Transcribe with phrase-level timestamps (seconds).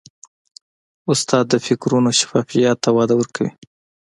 [1.11, 3.51] استاد د فکرونو شفافیت ته وده ورکوي.